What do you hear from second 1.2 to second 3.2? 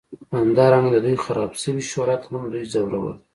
خراب شوي شهرت هم دوی ځورول